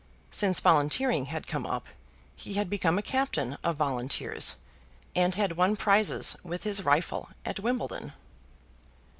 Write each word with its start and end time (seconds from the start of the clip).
Since 0.31 0.61
volunteering 0.61 1.25
had 1.27 1.45
come 1.45 1.67
up, 1.67 1.85
he 2.35 2.55
had 2.55 2.71
become 2.71 2.97
a 2.97 3.03
captain 3.03 3.57
of 3.63 3.75
Volunteers, 3.75 4.55
and 5.15 5.35
had 5.35 5.57
won 5.57 5.75
prizes 5.75 6.35
with 6.43 6.63
his 6.63 6.83
rifle 6.83 7.29
at 7.45 7.59
Wimbledon. 7.59 8.11